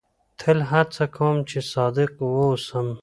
[0.39, 2.87] تل هڅه کوم، چي صادق واوسم.